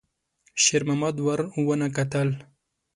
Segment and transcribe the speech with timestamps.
[0.63, 2.29] شېرمحمد ور ونه کتل.